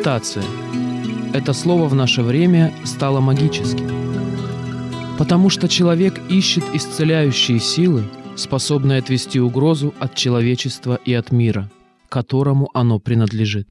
[0.00, 0.44] Медитация.
[1.34, 3.86] Это слово в наше время стало магическим.
[5.18, 8.04] Потому что человек ищет исцеляющие силы,
[8.34, 11.70] способные отвести угрозу от человечества и от мира,
[12.08, 13.68] которому оно принадлежит.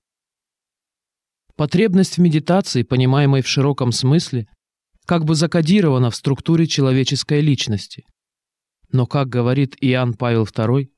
[1.56, 4.46] Потребность в медитации, понимаемой в широком смысле,
[5.08, 8.06] как бы закодирована в структуре человеческой личности.
[8.92, 10.90] Но, как говорит Иоанн Павел II,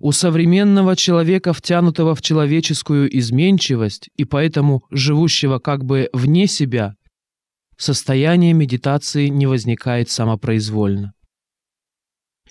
[0.00, 6.94] у современного человека, втянутого в человеческую изменчивость и поэтому живущего как бы вне себя,
[7.76, 11.12] состояние медитации не возникает самопроизвольно.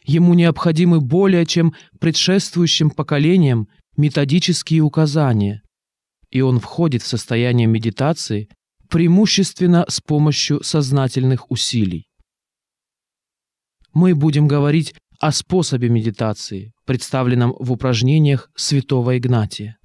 [0.06, 5.64] Ему необходимы более чем предшествующим поколениям методические указания,
[6.30, 8.48] и он входит в состояние медитации
[8.90, 12.06] преимущественно с помощью сознательных усилий.
[13.94, 19.78] Мы будем говорить о способе медитации, представленном в упражнениях святого Игнатия.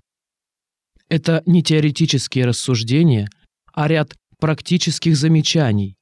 [1.08, 3.28] Это не теоретические рассуждения,
[3.72, 5.96] а ряд практических замечаний,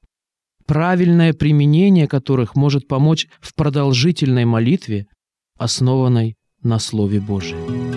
[0.65, 5.07] правильное применение которых может помочь в продолжительной молитве,
[5.57, 7.92] основанной на Слове Божьем.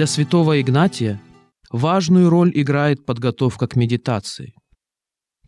[0.00, 1.20] Для святого Игнатия
[1.70, 4.54] важную роль играет подготовка к медитации.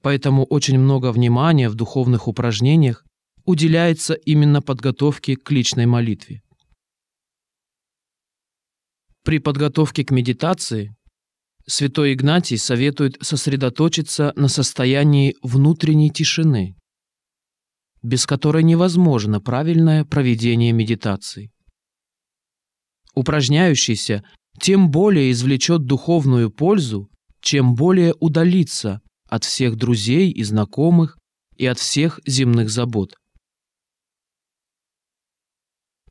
[0.03, 3.03] Поэтому очень много внимания в духовных упражнениях
[3.47, 6.43] уделяется именно подготовке к личной молитве.
[9.25, 10.95] При подготовке к медитации
[11.67, 16.77] святой Игнатий советует сосредоточиться на состоянии внутренней тишины,
[18.03, 21.51] без которой невозможно правильное проведение медитации.
[23.15, 24.23] Упражняющийся
[24.61, 31.19] тем более извлечет духовную пользу, чем более удалится от всех друзей и знакомых
[31.57, 33.15] и от всех земных забот.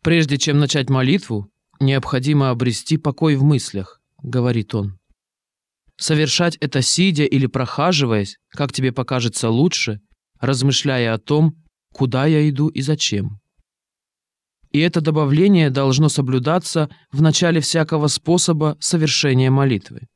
[0.02, 4.98] Прежде чем начать молитву, необходимо обрести покой в мыслях, говорит он.
[5.98, 10.02] Совершать это сидя или прохаживаясь, как тебе покажется лучше,
[10.40, 11.54] размышляя о том,
[11.94, 13.41] куда я иду и зачем
[14.72, 20.08] и это добавление должно соблюдаться в начале всякого способа совершения молитвы.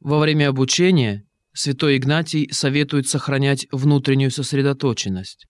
[0.00, 5.46] Во время обучения святой Игнатий советует сохранять внутреннюю сосредоточенность,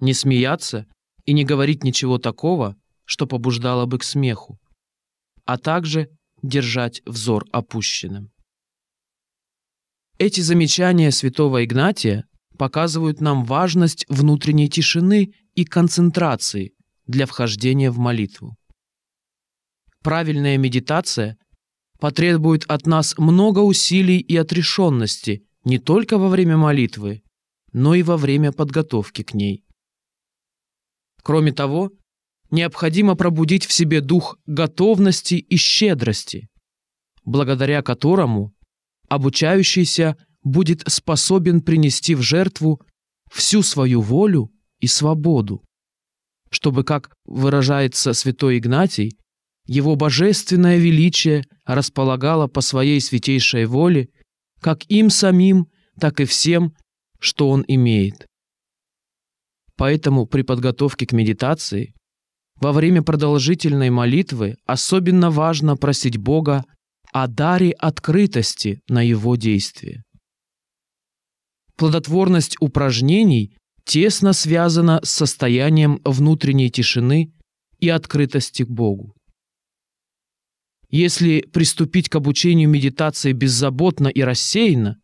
[0.00, 0.86] не смеяться
[1.24, 4.58] и не говорить ничего такого, что побуждало бы к смеху,
[5.44, 6.08] а также
[6.42, 8.30] держать взор опущенным.
[10.18, 12.27] Эти замечания святого Игнатия
[12.58, 16.72] показывают нам важность внутренней тишины и концентрации
[17.06, 18.56] для вхождения в молитву.
[20.02, 21.38] Правильная медитация
[21.98, 27.22] потребует от нас много усилий и отрешенности не только во время молитвы,
[27.72, 29.64] но и во время подготовки к ней.
[31.22, 31.90] Кроме того,
[32.50, 36.48] необходимо пробудить в себе дух готовности и щедрости,
[37.24, 38.54] благодаря которому
[39.08, 40.16] обучающийся
[40.48, 42.80] будет способен принести в жертву
[43.30, 44.50] всю свою волю
[44.80, 45.62] и свободу,
[46.50, 49.18] чтобы, как выражается святой Игнатий,
[49.66, 54.08] его божественное величие располагало по своей святейшей воле
[54.60, 55.68] как им самим,
[56.00, 56.74] так и всем,
[57.20, 58.26] что он имеет.
[59.76, 61.94] Поэтому при подготовке к медитации
[62.56, 66.64] во время продолжительной молитвы особенно важно просить Бога
[67.12, 70.02] о даре открытости на Его действие.
[71.78, 77.32] Плодотворность упражнений тесно связана с состоянием внутренней тишины
[77.78, 79.14] и открытости к Богу.
[80.90, 84.96] Если приступить к обучению медитации беззаботно и рассеянно,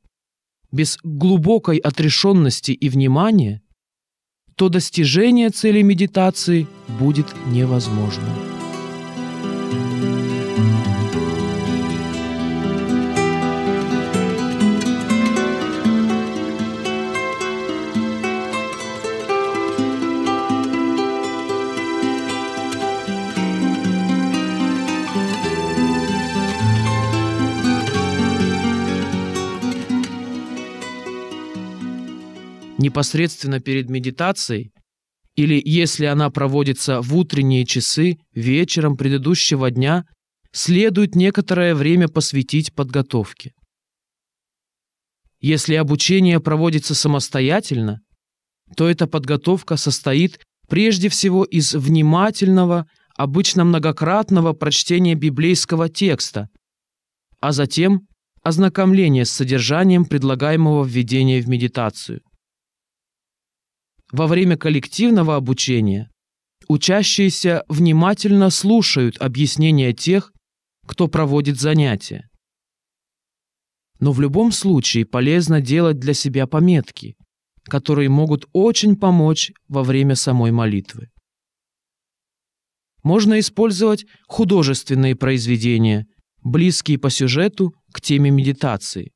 [0.72, 3.62] без глубокой отрешенности и внимания,
[4.56, 6.66] то достижение цели медитации
[6.98, 8.53] будет невозможно.
[32.84, 34.70] Непосредственно перед медитацией,
[35.36, 40.04] или если она проводится в утренние часы, вечером предыдущего дня,
[40.52, 43.52] следует некоторое время посвятить подготовке.
[45.40, 48.00] Если обучение проводится самостоятельно,
[48.76, 52.86] то эта подготовка состоит прежде всего из внимательного,
[53.16, 56.48] обычно многократного прочтения библейского текста,
[57.40, 58.06] а затем
[58.42, 62.20] ознакомление с содержанием предлагаемого введения в медитацию.
[64.16, 66.08] Во время коллективного обучения
[66.68, 70.32] учащиеся внимательно слушают объяснения тех,
[70.86, 72.28] кто проводит занятия.
[73.98, 77.16] Но в любом случае полезно делать для себя пометки,
[77.64, 81.08] которые могут очень помочь во время самой молитвы.
[83.02, 86.06] Можно использовать художественные произведения,
[86.40, 89.10] близкие по сюжету к теме медитации.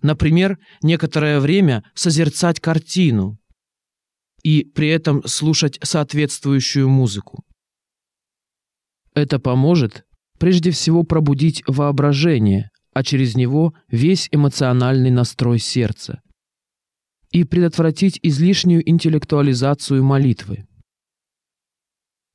[0.00, 3.36] Например, некоторое время созерцать картину
[4.44, 7.42] и при этом слушать соответствующую музыку.
[9.14, 10.04] Это поможет
[10.38, 16.20] прежде всего пробудить воображение, а через него весь эмоциональный настрой сердца
[17.30, 20.66] и предотвратить излишнюю интеллектуализацию молитвы.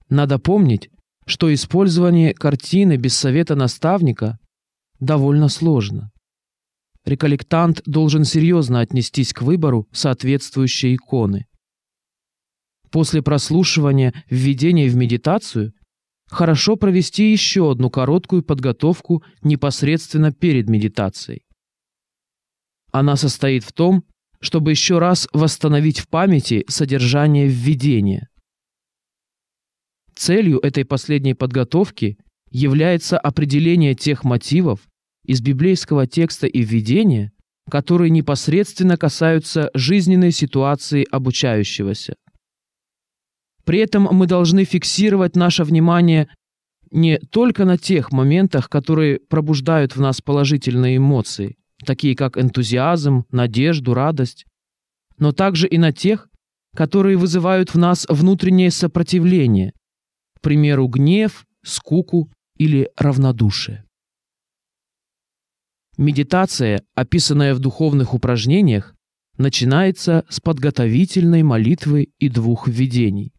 [0.10, 0.90] Надо помнить,
[1.26, 4.40] что использование картины без совета наставника
[5.00, 6.12] довольно сложно.
[7.06, 11.46] Реколлектант должен серьезно отнестись к выбору соответствующей иконы.
[12.92, 15.74] После прослушивания введения в медитацию
[16.28, 21.44] хорошо провести еще одну короткую подготовку непосредственно перед медитацией.
[22.92, 24.04] Она состоит в том,
[24.42, 28.30] чтобы еще раз восстановить в памяти содержание введения.
[30.16, 32.18] Целью этой последней подготовки
[32.50, 34.88] является определение тех мотивов
[35.26, 37.32] из библейского текста и введения,
[37.70, 42.16] которые непосредственно касаются жизненной ситуации обучающегося.
[43.70, 46.28] При этом мы должны фиксировать наше внимание
[46.90, 51.56] не только на тех моментах, которые пробуждают в нас положительные эмоции,
[51.86, 54.48] такие как энтузиазм, надежду, радость,
[55.20, 56.30] но также и на тех,
[56.76, 59.74] которые вызывают в нас внутреннее сопротивление,
[60.38, 63.86] к примеру, гнев, скуку или равнодушие.
[65.96, 68.96] Медитация, описанная в духовных упражнениях,
[69.38, 73.32] начинается с подготовительной молитвы и двух введений.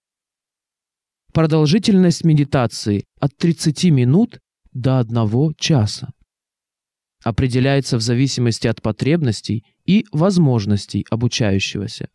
[1.32, 4.40] Продолжительность медитации от 30 минут
[4.72, 6.12] до 1 часа.
[7.22, 12.08] Определяется в зависимости от потребностей и возможностей обучающегося.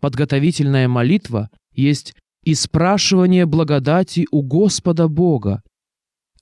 [0.00, 5.62] Подготовительная молитва есть и спрашивание благодати у Господа Бога,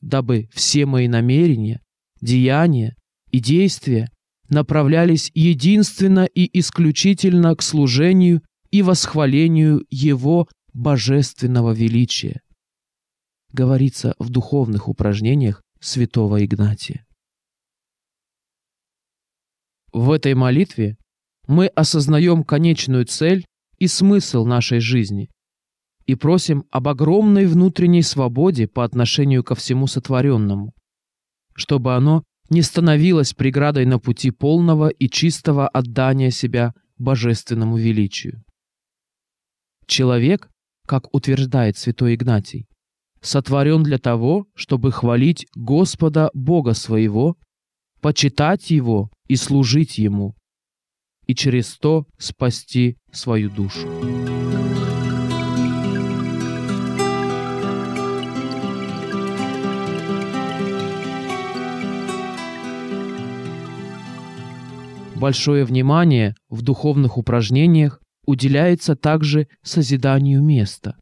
[0.02, 1.80] дабы все мои намерения,
[2.20, 2.94] деяния
[3.30, 4.10] и действия
[4.50, 12.40] направлялись единственно и исключительно к служению и восхвалению Его божественного величия,
[13.52, 17.06] говорится в духовных упражнениях святого Игнатия.
[19.92, 20.96] В этой молитве
[21.46, 23.44] мы осознаем конечную цель
[23.78, 25.28] и смысл нашей жизни–
[26.06, 30.74] и просим об огромной внутренней свободе по отношению ко всему сотворенному,
[31.54, 38.42] чтобы оно не становилось преградой на пути полного и чистого отдания себя божественному величию.
[39.86, 40.50] Человек,
[40.86, 42.66] как утверждает святой Игнатий,
[43.20, 47.36] сотворен для того, чтобы хвалить Господа Бога своего,
[48.00, 50.34] почитать Его и служить Ему,
[51.26, 53.88] и через то спасти свою душу.
[65.22, 70.96] Большое внимание в духовных упражнениях уделяется также созиданию места.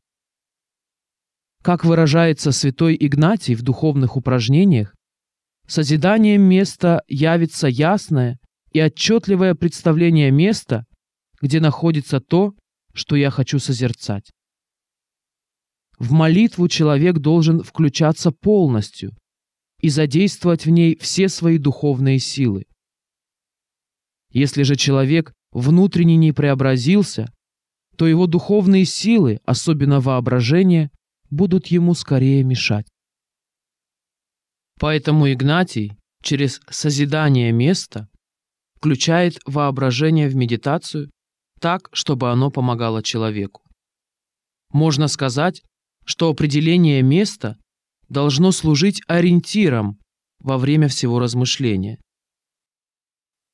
[1.63, 4.95] Как выражается святой Игнатий в духовных упражнениях,
[5.67, 8.39] созиданием места явится ясное
[8.73, 10.87] и отчетливое представление места,
[11.41, 12.55] где находится то,
[12.95, 14.31] что я хочу созерцать.
[15.99, 19.13] В молитву человек должен включаться полностью
[19.81, 22.65] и задействовать в ней все свои духовные силы.
[24.31, 27.33] Если же человек внутренне не преобразился,
[27.97, 30.91] то его духовные силы, особенно воображение,
[31.31, 32.87] будут ему скорее мешать.
[34.79, 35.93] Поэтому Игнатий
[36.23, 38.09] через созидание места
[38.77, 41.11] включает воображение в медитацию
[41.61, 43.63] так, чтобы оно помогало человеку.
[44.73, 45.63] Можно сказать,
[46.07, 47.57] что определение места
[48.09, 49.99] должно служить ориентиром
[50.39, 51.99] во время всего размышления.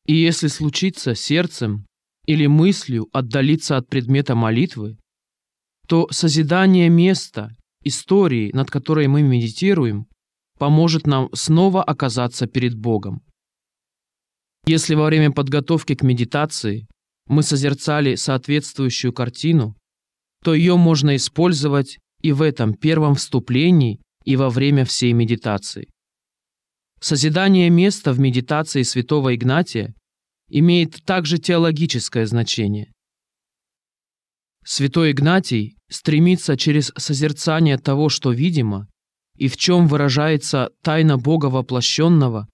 [0.07, 1.87] И если случится сердцем
[2.27, 4.99] или мыслью отдалиться от предмета молитвы,
[5.89, 7.51] то созидание места,
[7.83, 10.07] истории, над которой мы медитируем,
[10.59, 13.23] поможет нам снова оказаться перед Богом.
[14.67, 16.87] Если во время подготовки к медитации
[17.27, 19.77] мы созерцали соответствующую картину,
[20.43, 25.89] то ее можно использовать и в этом первом вступлении, и во время всей медитации.
[27.01, 29.95] Созидание места в медитации святого Игнатия
[30.49, 32.93] имеет также теологическое значение.
[34.65, 38.89] Святой Игнатий стремится через созерцание того, что видимо,
[39.37, 42.49] и в чем выражается тайна Бога воплощенного,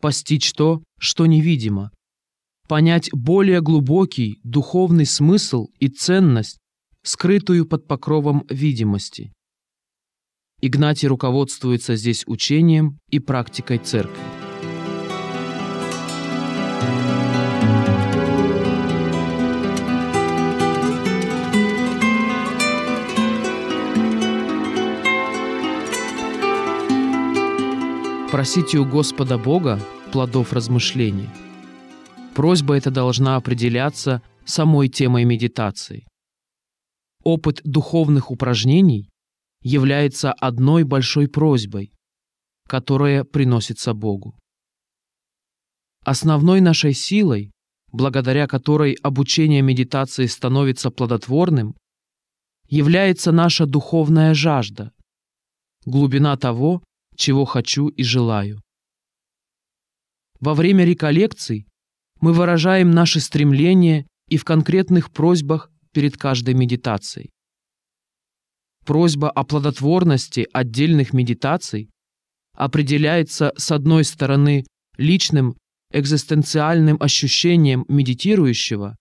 [0.00, 1.90] постичь то, что невидимо,
[2.68, 6.58] понять более глубокий духовный смысл и ценность,
[7.02, 9.32] скрытую под покровом видимости.
[10.60, 14.18] Игнатий руководствуется здесь учением и практикой церкви.
[28.32, 29.80] Просите у Господа Бога
[30.12, 31.28] плодов размышлений.
[32.34, 36.04] Просьба эта должна определяться самой темой медитации.
[37.22, 39.07] Опыт духовных упражнений
[39.62, 41.92] является одной большой просьбой,
[42.66, 44.38] которая приносится Богу.
[46.04, 47.50] Основной нашей силой,
[47.92, 51.74] благодаря которой обучение медитации становится плодотворным,
[52.68, 54.92] является наша духовная жажда,
[55.84, 56.82] глубина того,
[57.16, 58.60] чего хочу и желаю.
[60.40, 61.66] Во время реколлекций
[62.20, 67.30] мы выражаем наши стремления и в конкретных просьбах перед каждой медитацией.
[68.88, 71.90] Просьба о плодотворности отдельных медитаций
[72.56, 74.64] определяется, с одной стороны,
[74.96, 75.58] личным
[75.92, 78.96] экзистенциальным ощущением медитирующего,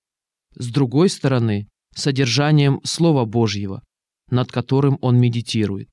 [0.56, 3.82] с другой стороны, содержанием Слова Божьего,
[4.30, 5.88] над которым он медитирует.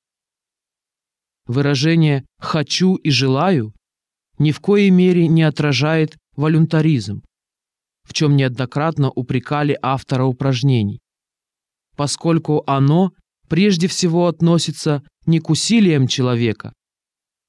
[1.45, 3.73] Выражение «хочу» и «желаю»
[4.39, 7.23] ни в коей мере не отражает волюнтаризм,
[8.03, 10.99] в чем неоднократно упрекали автора упражнений,
[11.95, 13.13] поскольку оно
[13.47, 16.73] прежде всего относится не к усилиям человека,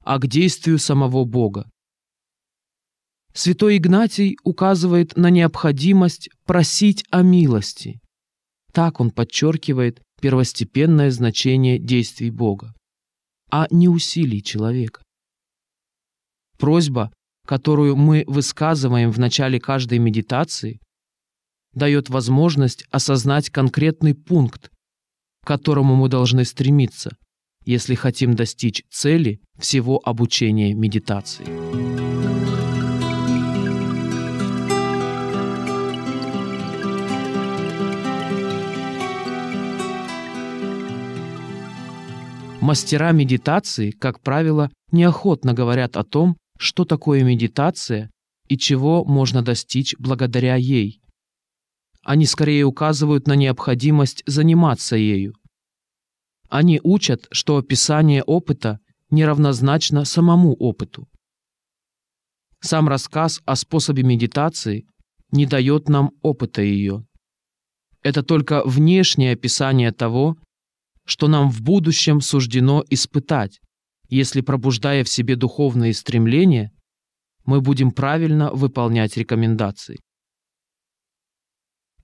[0.05, 1.69] а к действию самого Бога.
[3.35, 8.01] Святой Игнатий указывает на необходимость просить о милости.
[8.73, 12.73] Так он подчеркивает первостепенное значение действий Бога
[13.51, 15.03] а не усилий человека.
[16.59, 17.13] Просьба,
[17.47, 20.81] которую мы высказываем в начале каждой медитации,
[21.73, 24.71] дает возможность осознать конкретный пункт,
[25.47, 27.17] к которому мы должны стремиться,
[27.65, 31.47] если хотим достичь цели всего обучения медитации.
[42.61, 48.11] Мастера медитации, как правило, неохотно говорят о том, что такое медитация
[48.49, 51.01] и чего можно достичь благодаря ей.
[52.07, 55.35] Они скорее указывают на необходимость заниматься ею.
[56.49, 58.79] Они учат, что описание опыта
[59.11, 61.09] неравнозначно самому опыту.
[62.61, 64.87] Сам рассказ о способе медитации
[65.33, 67.05] не дает нам опыта ее.
[68.05, 70.37] Это только внешнее описание того,
[71.05, 73.59] что нам в будущем суждено испытать,
[74.09, 76.71] если, пробуждая в себе духовные стремления,
[77.45, 79.99] мы будем правильно выполнять рекомендации.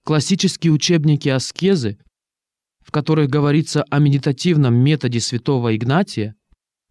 [0.05, 1.99] Классические учебники аскезы,
[2.81, 6.35] в которых говорится о медитативном методе святого Игнатия,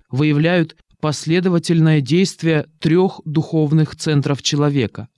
[0.10, 5.10] выявляют последовательное действие трех духовных центров человека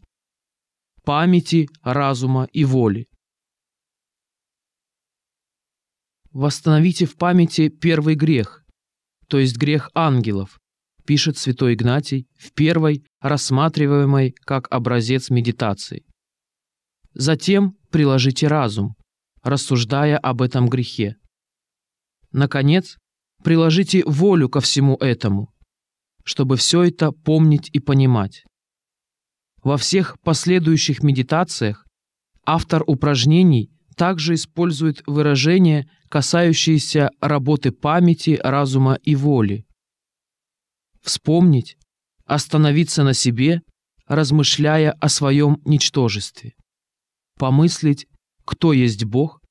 [1.03, 3.07] –памяти, разума и воли.
[6.33, 8.65] восстановите в памяти первый грех,
[9.27, 10.59] то есть грех ангелов,
[11.05, 16.03] пишет святой Игнатий в первой, рассматриваемой как образец медитации.
[17.13, 18.95] Затем приложите разум,
[19.43, 21.15] рассуждая об этом грехе.
[22.31, 22.97] Наконец,
[23.43, 25.53] приложите волю ко всему этому,
[26.23, 28.43] чтобы все это помнить и понимать.
[29.61, 31.85] Во всех последующих медитациях
[32.45, 39.67] автор упражнений также использует выражения, касающиеся работы памяти, разума и воли.
[41.03, 41.77] Вспомнить,
[42.25, 43.61] остановиться на себе,
[44.07, 46.53] размышляя о своем ничтожестве.
[47.43, 48.07] Помыслить,
[48.45, 49.41] кто есть Бог,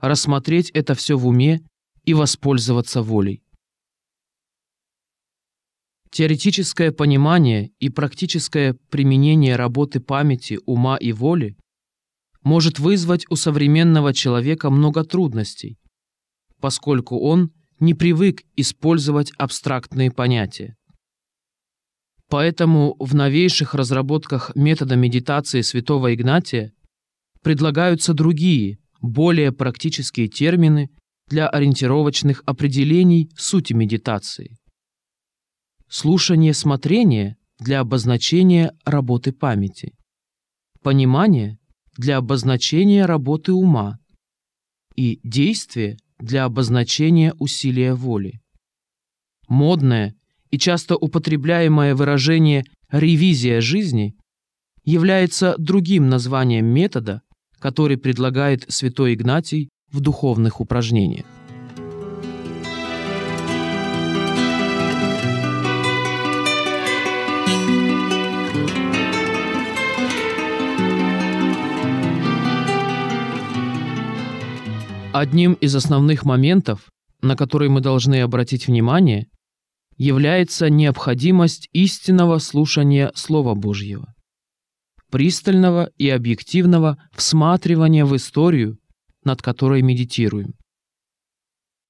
[0.00, 1.60] рассмотреть это все в уме
[2.04, 3.44] и воспользоваться волей.
[6.10, 11.56] Теоретическое понимание и практическое применение работы памяти, ума и воли
[12.42, 15.78] может вызвать у современного человека много трудностей,
[16.60, 20.74] поскольку он не привык использовать абстрактные понятия.
[22.28, 26.72] Поэтому в новейших разработках метода медитации святого Игнатия
[27.46, 30.90] предлагаются другие, более практические термины
[31.28, 34.56] для ориентировочных определений сути медитации.
[35.88, 39.94] слушание смотрения для обозначения работы памяти,
[40.82, 41.60] понимание
[41.96, 44.00] для обозначения работы ума
[44.96, 48.40] и действие для обозначения усилия воли.
[49.46, 50.16] Модное
[50.50, 54.16] и часто употребляемое выражение «ревизия жизни»
[54.82, 57.22] является другим названием метода,
[57.58, 61.24] который предлагает святой Игнатий в духовных упражнениях.
[75.18, 76.90] Одним из основных моментов,
[77.22, 79.28] на который мы должны обратить внимание,
[79.96, 84.12] является необходимость истинного слушания Слова Божьего,
[85.10, 88.78] пристального и объективного всматривания в историю,
[89.24, 90.54] над которой медитируем.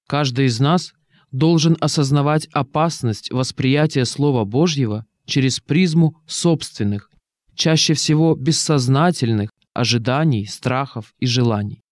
[0.08, 0.92] Каждый из нас
[1.32, 7.10] должен осознавать опасность восприятия Слова Божьего через призму собственных,
[7.54, 11.82] чаще всего бессознательных ожиданий, страхов и желаний.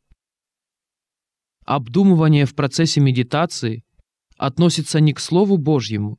[1.66, 3.82] Обдумывание в процессе медитации
[4.36, 6.18] относится не к Слову Божьему,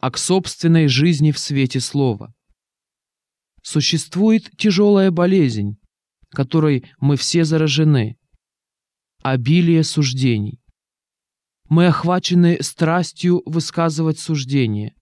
[0.00, 2.32] а к собственной жизни в свете Слова.
[3.64, 5.78] Существует тяжелая болезнь,
[6.30, 8.16] которой мы все заражены–
[9.22, 10.60] обилие суждений.
[11.68, 14.94] Мы охвачены страстью высказывать суждения.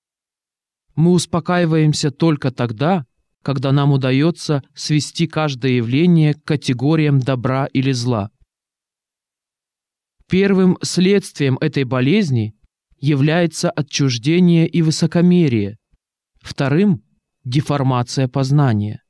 [0.94, 3.04] Мы успокаиваемся только тогда,
[3.42, 8.30] когда нам удается свести каждое явление к категориям добра или зла–
[10.32, 12.54] Первым следствием этой болезни
[12.96, 15.76] является отчуждение и высокомерие,
[16.40, 17.04] вторым–
[17.44, 19.02] деформация познания,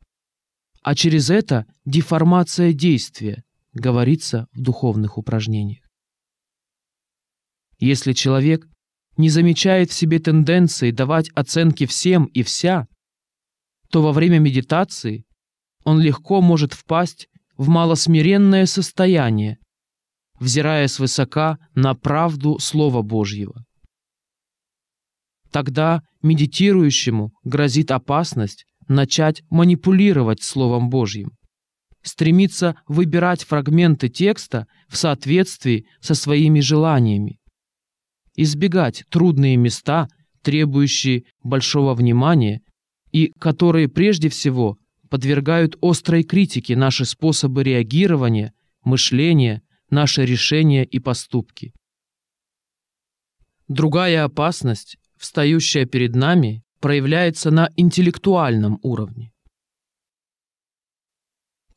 [0.83, 5.85] а через это деформация действия, говорится в духовных упражнениях.
[7.78, 8.66] Если человек
[9.16, 12.87] не замечает в себе тенденции давать оценки всем и вся,
[13.90, 15.24] то во время медитации
[15.85, 19.59] он легко может впасть в малосмиренное состояние,
[20.38, 23.64] взирая свысока на правду Слова Божьего.
[25.52, 31.32] Тогда медитирующему грозит опасность начать манипулировать Словом Божьим,
[32.02, 37.38] стремиться выбирать фрагменты текста в соответствии со своими желаниями,
[38.34, 40.08] избегать трудные места,
[40.40, 42.62] требующие большого внимания
[43.12, 44.78] и которые прежде всего
[45.10, 49.60] подвергают острой критике наши способы реагирования, мышления,
[49.90, 51.74] наши решения и поступки.
[53.68, 59.30] Другая опасность, встающая перед нами, проявляется на интеллектуальном уровне.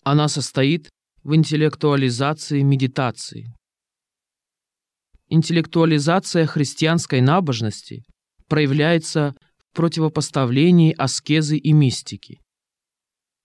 [0.03, 0.89] Она состоит
[1.23, 3.53] в интеллектуализации медитации.
[5.29, 8.03] Интеллектуализация христианской набожности
[8.47, 12.41] проявляется в противопоставлении аскезы и мистики.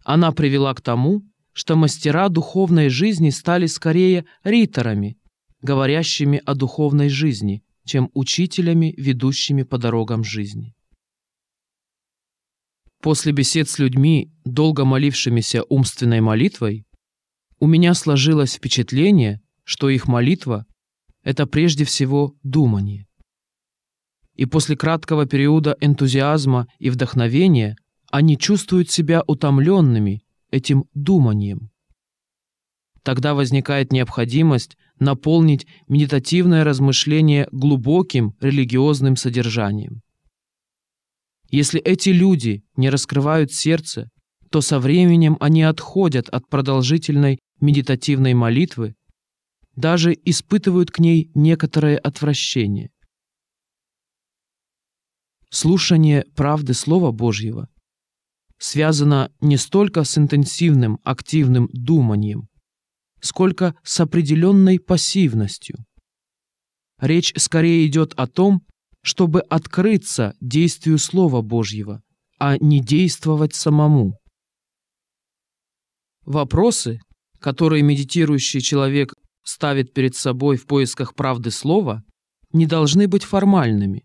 [0.02, 5.18] Она привела к тому, что мастера духовной жизни стали скорее риторами,
[5.60, 10.74] говорящими о духовной жизни, чем учителями, ведущими по дорогам жизни.
[13.02, 16.86] После бесед с людьми, долго молившимися умственной молитвой,
[17.58, 20.66] у меня сложилось впечатление, что их молитва–
[21.24, 23.08] это прежде всего думание.
[24.36, 27.74] И после краткого периода энтузиазма и вдохновения
[28.12, 30.22] они чувствуют себя утомленными
[30.52, 31.70] этим думанием.
[33.02, 40.02] Тогда возникает необходимость наполнить медитативное размышление глубоким религиозным содержанием.
[41.48, 44.08] Если эти люди не раскрывают сердце,
[44.50, 48.94] то со временем они отходят от продолжительной медитативной молитвы,
[49.74, 52.90] даже испытывают к ней некоторое отвращение.
[55.50, 57.68] Слушание правды Слова Божьего
[58.58, 62.49] связано не столько с интенсивным активным думанием,
[63.20, 65.76] сколько с определенной пассивностью.
[67.00, 68.62] Речь скорее идет о том,
[69.02, 72.02] чтобы открыться действию Слова Божьего,
[72.38, 74.18] а не действовать самому.
[76.24, 77.00] Вопросы,
[77.38, 82.02] которые медитирующий человек ставит перед собой в поисках правды Слова,
[82.52, 84.04] не должны быть формальными.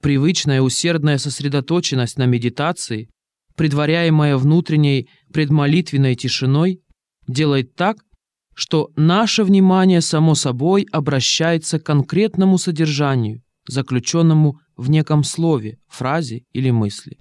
[0.00, 3.10] Привычная усердная сосредоточенность на медитации
[3.56, 6.80] предваряемая внутренней предмолитвенной тишиной,
[7.26, 7.98] делает так,
[8.54, 16.70] что наше внимание само собой обращается к конкретному содержанию, заключенному в неком слове, фразе или
[16.70, 17.18] мысли.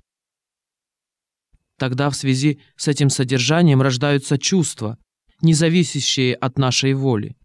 [1.78, 4.98] Тогда в связи с этим содержанием рождаются чувства,
[5.42, 7.36] не зависящие от нашей воли.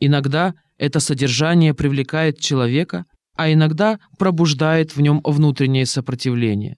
[0.00, 6.76] Иногда это содержание привлекает человека а иногда пробуждает в нем внутреннее сопротивление.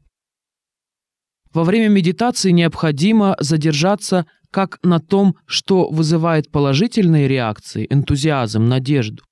[1.55, 9.23] Во время медитации необходимо задержаться как на том, что вызывает положительные реакции, энтузиазм, надежду,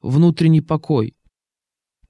[0.00, 1.14] внутренний покой,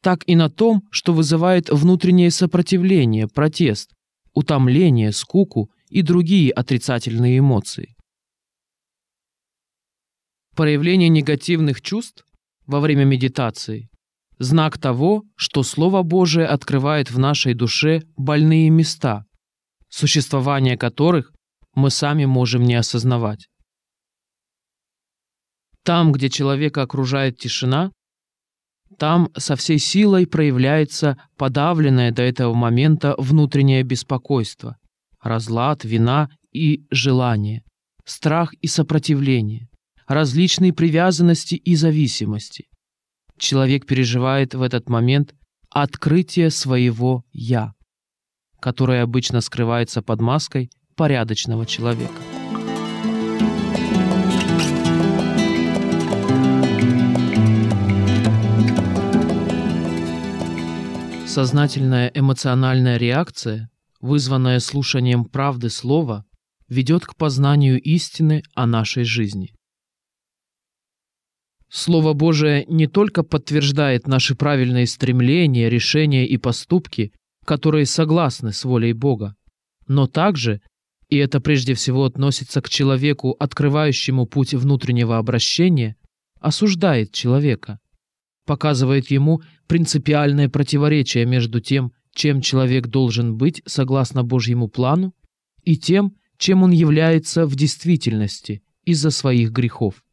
[0.01, 3.93] так и на том, что вызывает внутреннее сопротивление, протест,
[4.35, 7.95] утомление, скуку и другие отрицательные эмоции.
[10.55, 12.25] Проявление негативных чувств
[12.67, 13.89] во время медитации–
[14.39, 19.25] знак того, что Слово Божие открывает в нашей душе больные места,
[19.89, 21.34] существование которых
[21.75, 23.49] мы сами можем не осознавать.
[25.85, 27.93] Там, где человека окружает тишина,
[28.99, 34.77] там со всей силой проявляется подавленное до этого момента внутреннее беспокойство,
[35.23, 37.63] разлад, вина и желание,
[38.05, 39.69] страх и сопротивление,
[40.07, 42.67] различные привязанности и зависимости.
[43.39, 45.35] Человек переживает в этот момент
[45.71, 47.73] открытие своего «я»,
[48.61, 52.13] которое обычно скрывается под маской порядочного человека.
[61.27, 63.69] Сознательная эмоциональная реакция,
[64.01, 66.25] вызванная слушанием правды слова,
[66.69, 69.53] ведет к познанию истины о нашей жизни.
[71.69, 77.13] Слово Божие не только подтверждает наши правильные стремления, решения и поступки,
[77.45, 79.35] которые согласны с волей Бога,
[79.89, 80.61] но также,
[81.09, 85.97] и это прежде всего относится к человеку, открывающему путь внутреннего обращения,
[86.41, 87.79] осуждает человека,
[88.47, 95.15] показывает ему принципиальное противоречие между тем, чем человек должен быть согласно Божьему плану,
[95.63, 100.05] и тем, чем он является в действительности из-за своих грехов.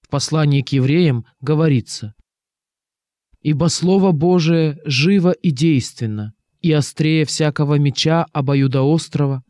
[0.00, 2.14] В послании к евреям говорится
[3.42, 9.42] «Ибо Слово Божие живо и действенно, и острее всякого меча обоюдоострого,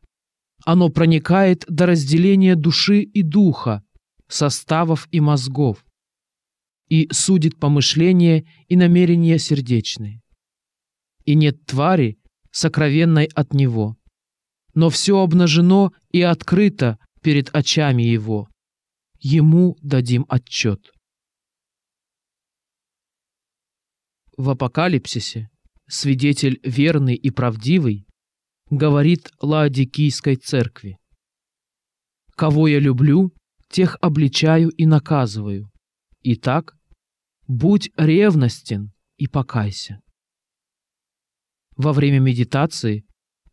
[0.65, 3.83] оно проникает до разделения души и духа,
[4.29, 5.85] составов и мозгов,
[6.89, 10.21] и судит помышления и намерения сердечные.
[11.25, 12.19] И нет твари,
[12.51, 13.97] сокровенной от него,
[14.75, 18.49] но все обнажено и открыто перед очами его.
[19.19, 20.91] Ему дадим отчет.
[24.37, 25.51] В Апокалипсисе
[25.91, 28.07] свидетель верный и правдивый
[28.71, 30.99] говорит Лаодикийской церкви.
[32.37, 33.33] «Кого я люблю,
[33.69, 35.71] тех обличаю и наказываю.
[36.23, 36.75] Итак,
[37.53, 39.99] Будь ревностен и покайся.
[41.77, 43.05] Во время медитации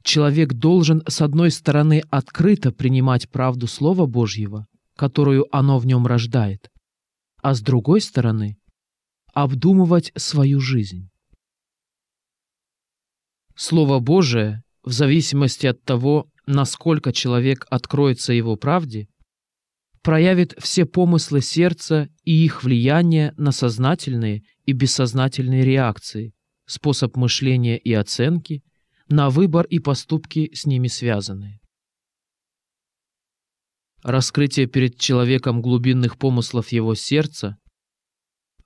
[0.03, 6.69] человек должен, с одной стороны, открыто принимать правду Слова Божьего, которую оно в нем рождает,
[7.41, 8.59] а с другой стороны,
[9.33, 11.09] обдумывать свою жизнь.
[13.59, 19.07] Слово Божие, в зависимости от того, насколько человек откроется его правде,
[20.03, 26.35] проявит все помыслы сердца и их влияние на сознательные и бессознательные реакции,
[26.67, 28.61] способ мышления и оценки,
[29.09, 31.59] на выбор и поступки с ними связанные.
[34.03, 37.57] Раскрытие перед человеком глубинных помыслов его сердца,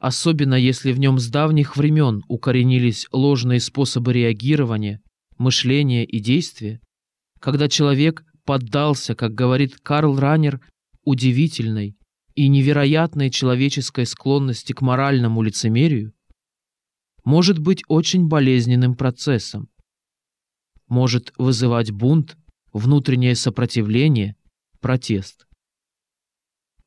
[0.01, 4.99] особенно если в нем с давних времен укоренились ложные способы реагирования,
[5.37, 6.81] мышления и действия,
[7.39, 10.59] когда человек поддался, как говорит Карл Раннер,
[11.03, 11.95] удивительной
[12.33, 16.13] и невероятной человеческой склонности к моральному лицемерию
[17.23, 19.69] может быть очень болезненным процессом,
[20.87, 22.37] может вызывать бунт,
[22.73, 24.35] внутреннее сопротивление,
[24.79, 25.45] протест.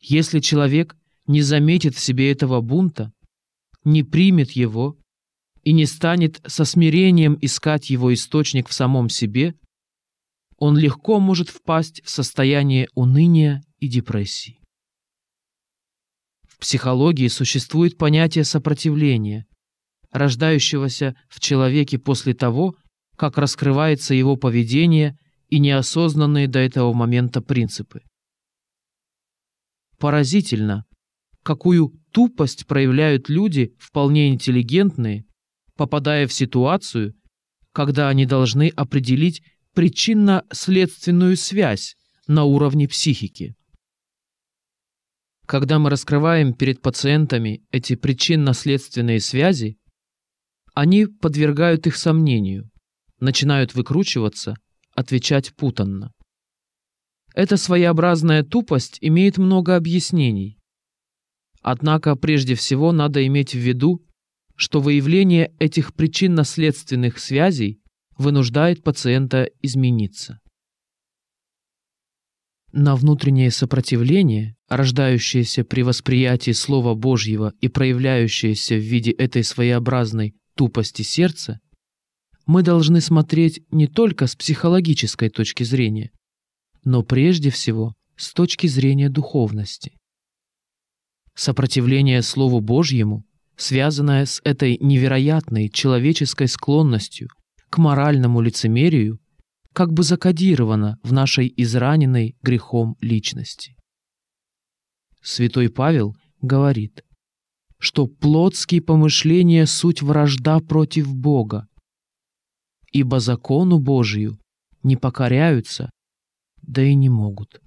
[0.01, 3.13] Если человек не заметит в себе этого бунта,
[3.85, 4.97] не примет его
[5.63, 9.55] и не станет со смирением искать его источник в самом себе,
[10.57, 14.61] он легко может впасть в состояние уныния и депрессии.
[16.47, 19.47] В психологии существует понятие сопротивления,
[20.11, 22.77] рождающегося в человеке после того,
[23.17, 28.03] как раскрывается его поведение и неосознанные до этого момента принципы.
[29.99, 30.85] Поразительно,
[31.45, 35.27] какую тупость проявляют люди, вполне интеллигентные,
[35.77, 37.15] попадая в ситуацию,
[37.73, 39.43] когда они должны определить
[39.75, 43.55] причинно-следственную связь на уровне психики.
[45.47, 49.77] Когда мы раскрываем перед пациентами эти причинно-следственные связи,
[50.73, 52.71] они подвергают их сомнению,
[53.21, 54.57] начинают выкручиваться,
[54.95, 56.13] отвечать путанно.
[57.35, 60.59] Эта своеобразная тупость имеет много объяснений.
[61.65, 64.05] Однако прежде всего надо иметь в виду,
[64.55, 67.81] что выявление этих причинно-следственных связей
[68.19, 70.41] вынуждает пациента измениться.
[72.71, 81.01] На внутреннее сопротивление, рождающееся при восприятии Слова Божьего и проявляющееся в виде этой своеобразной тупости
[81.01, 81.61] сердца,
[82.45, 86.11] мы должны смотреть не только с психологической точки зрения,
[86.85, 89.97] но прежде всего с точки зрения духовности.
[91.35, 93.25] Сопротивление Слову Божьему,
[93.57, 97.29] связанное с этой невероятной человеческой склонностью
[97.71, 99.19] к моральному лицемерию,
[99.73, 103.77] как бы закодировано в нашей израненной грехом личности.
[105.21, 107.05] Святой Павел говорит,
[107.79, 111.67] что плотские помышления— суть вражда против Бога,
[112.93, 114.39] ибо закону Божию
[114.85, 115.91] не покоряются,
[116.63, 117.61] да и не могут.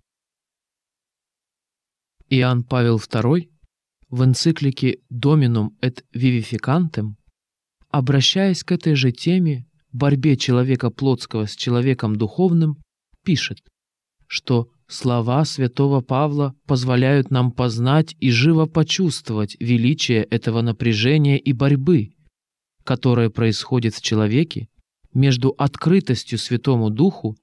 [2.29, 3.49] Иоанн Павел II
[4.09, 7.15] в энциклике «Dominum et Vivificantem»,
[7.89, 12.77] обращаясь к этой же теме, борьбе человека плотского с человеком духовным,
[13.23, 13.59] пишет,
[14.27, 22.11] что слова святого Павла позволяют нам познать и живо почувствовать величие этого напряжения и борьбы,
[22.83, 24.69] которое происходит в человеке
[25.13, 27.35] между открытостью Святому Духу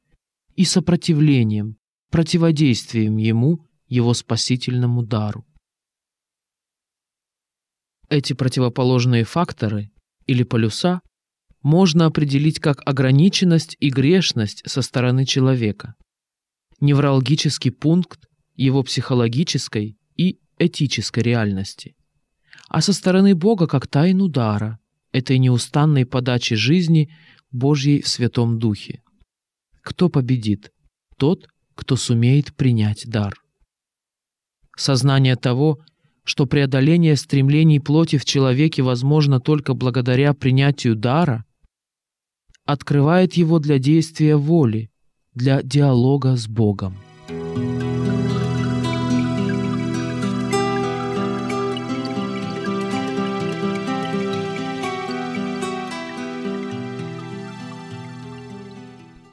[0.54, 1.76] и сопротивлением,
[2.10, 5.44] противодействием Ему, Его спасительному дару.
[8.08, 9.90] Эти противоположные факторы
[10.26, 11.00] или полюса
[11.62, 15.94] можно определить как ограниченность и грешность со стороны человека,
[16.80, 21.96] неврологический пункт его психологической и этической реальности,
[22.68, 24.78] а со стороны Бога как тайну дара,
[25.12, 27.10] этой неустанной подачи жизни
[27.50, 29.02] Божьей в Святом Духе.
[29.80, 30.72] Кто победит?
[31.16, 33.34] Тот, кто сумеет принять дар.
[34.76, 35.78] Сознание того,
[36.24, 41.44] что преодоление стремлений плоти в человеке возможно только благодаря принятию дара,
[42.64, 44.90] открывает его для действия воли,
[45.34, 46.96] для диалога с Богом.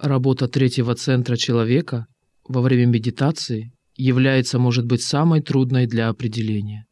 [0.01, 2.07] Работа третьего центра человека
[2.43, 6.87] во время медитации является, может быть, самой трудной для определения.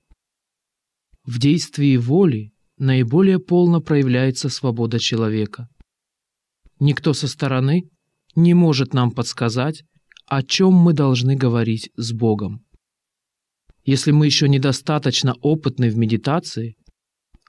[1.23, 5.67] В действии воли наиболее полно проявляется свобода человека.
[6.79, 7.89] Никто со стороны
[8.35, 9.83] не может нам подсказать,
[10.27, 12.63] о чем мы должны говорить с Богом.
[13.83, 16.75] Если мы еще недостаточно опытны в медитации,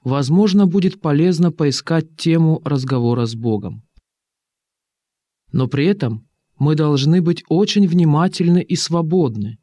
[0.03, 3.83] возможно, будет полезно поискать тему разговора с Богом.
[5.51, 6.27] Но при этом
[6.61, 9.57] мы должны быть очень внимательны и свободны,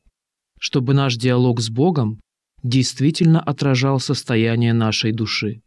[0.59, 2.21] чтобы наш диалог с Богом
[2.65, 5.63] действительно отражал состояние нашей души.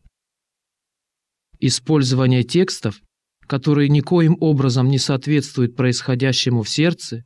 [1.57, 2.99] Использование текстов,
[3.47, 7.23] которые никоим образом не соответствуют происходящему в сердце,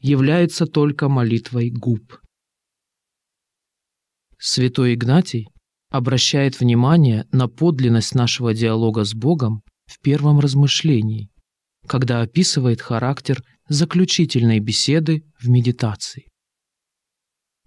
[0.00, 2.20] является только молитвой губ.
[4.38, 5.48] Святой Игнатий
[5.90, 11.28] обращает внимание на подлинность нашего диалога с Богом в первом размышлении,
[11.86, 16.28] когда описывает характер заключительной беседы в медитации.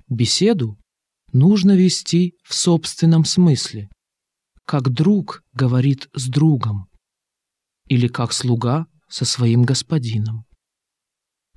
[0.08, 0.78] Беседу
[1.32, 3.90] нужно вести в собственном смысле,
[4.66, 6.88] как друг говорит с другом,
[7.88, 10.46] или как слуга со своим господином.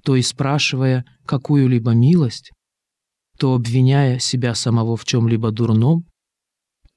[0.02, 2.50] То и спрашивая какую-либо милость,
[3.38, 6.04] то обвиняя себя самого в чем-либо дурном,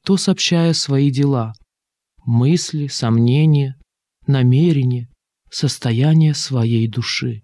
[0.04, 1.54] то сообщая свои дела,
[2.26, 3.76] мысли, сомнения,
[4.28, 5.10] намерения,
[5.50, 7.44] состояние своей души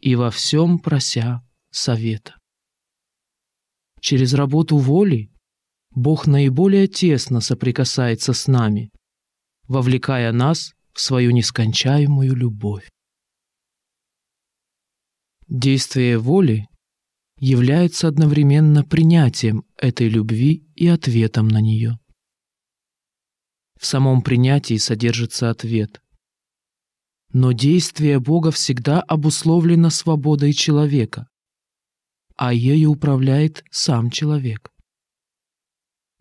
[0.00, 2.36] и во всем прося совета.
[4.00, 5.32] Через работу воли
[5.90, 8.90] Бог наиболее тесно соприкасается с нами,
[9.66, 12.88] вовлекая нас в свою нескончаемую любовь.
[15.48, 16.68] Действие воли
[17.38, 21.98] является одновременно принятием этой любви и ответом на нее.
[23.80, 26.00] В самом принятии содержится ответ,
[27.34, 31.26] но действие Бога всегда обусловлено свободой человека,
[32.36, 34.70] а ею управляет сам человек.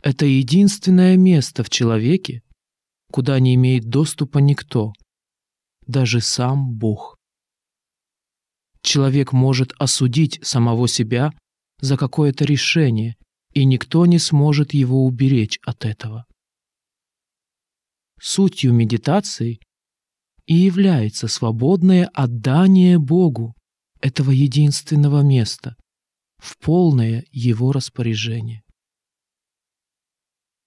[0.02, 2.42] Это единственное место в человеке,
[3.12, 4.92] куда не имеет доступа никто,
[5.86, 7.16] даже сам Бог.
[8.82, 11.32] Человек может осудить самого себя
[11.80, 13.16] за какое-то решение,
[13.54, 16.26] и никто не сможет его уберечь от этого.
[18.20, 19.60] Сутью медитации
[20.46, 23.56] и является свободное отдание Богу
[24.02, 25.76] этого единственного места
[26.38, 28.64] в полное Его распоряжение.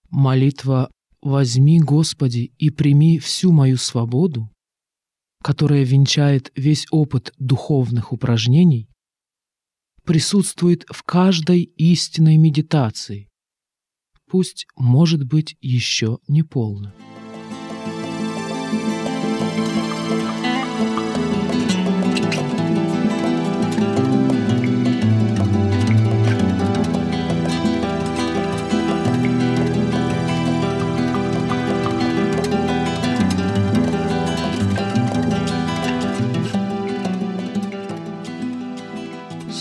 [0.08, 4.50] Молитва «Возьми, Господи, и прими всю мою свободу»,
[5.42, 8.88] которая венчает весь опыт духовных упражнений,
[10.04, 13.28] присутствует в каждой истинной медитации,
[14.28, 16.94] пусть, может быть, еще не полно.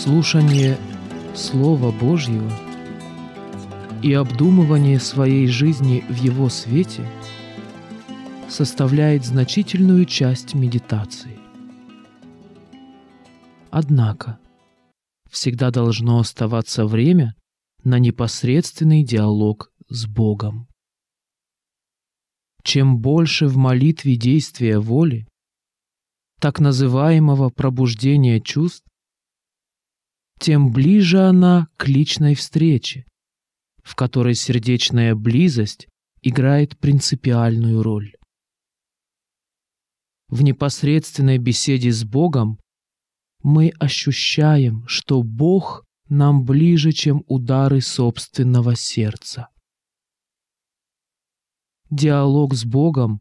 [0.06, 0.78] Слушание
[1.34, 2.48] Слова Божьего
[4.04, 7.04] и обдумывание своей жизни в его свете
[8.48, 11.36] составляет значительную часть медитации.
[13.72, 14.38] Однако,
[15.28, 17.34] всегда должно оставаться время
[17.82, 20.68] на непосредственный диалог с Богом.
[22.62, 25.26] Чем больше в молитве действия воли,
[26.40, 28.86] так называемого пробуждения чувств,
[30.38, 33.04] тем ближе она к личной встрече,
[33.82, 35.88] в которой сердечная близость
[36.22, 38.12] играет принципиальную роль.
[40.28, 42.58] В непосредственной беседе с Богом
[43.42, 49.48] мы ощущаем, что Бог нам ближе, чем удары собственного сердца.
[51.90, 53.20] Диалог с Богом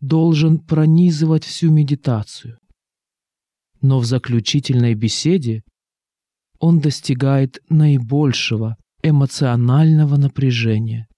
[0.00, 2.58] должен пронизывать всю медитацию.
[3.82, 5.62] Но в заключительной беседе
[6.62, 11.08] он достигает наибольшего эмоционального напряжения.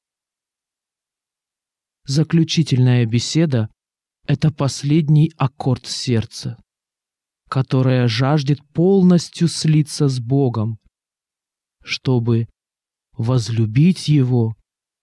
[2.07, 3.69] Заключительная беседа—
[4.27, 6.57] это последний аккорд сердца,
[7.51, 10.79] которое жаждет полностью слиться с Богом,
[11.83, 12.49] чтобы
[13.13, 14.57] возлюбить Его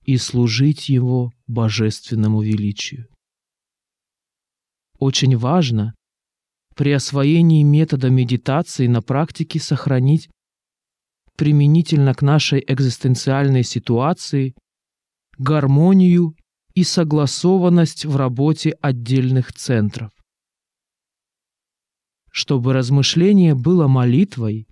[0.05, 3.07] и служить Его божественному величию.
[4.97, 5.93] Очень важно,
[6.81, 10.31] при освоении метода медитации на практике сохранить
[11.37, 14.55] применительно к нашей экзистенциальной ситуации
[15.37, 16.33] гармонию
[16.73, 20.09] и согласованность в работе отдельных центров.
[22.31, 24.65] Чтобы размышление было молитвой,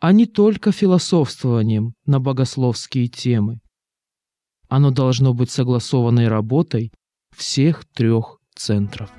[0.00, 3.58] а не только философствованием на богословские темы.
[4.70, 6.90] Оно должно быть согласованной работой
[7.36, 9.10] всех трех центров.